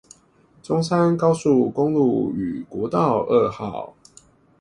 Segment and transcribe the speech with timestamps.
[0.63, 3.93] 中山高速公路與國道二號